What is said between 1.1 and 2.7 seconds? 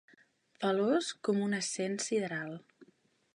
com un ascens sideral.